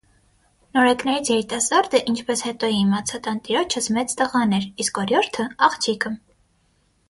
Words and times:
Նորեկներից 0.77 1.29
երիտասարդը, 1.31 2.01
ինչպես 2.13 2.41
հետո 2.47 2.71
իմացա, 2.79 3.21
տանտիրոջս 3.29 3.93
մեծ 3.99 4.19
տղան 4.25 4.59
էր, 4.61 4.69
իսկ 4.85 5.03
օրիորդը- 5.07 5.47
աղջիկը: 5.71 6.17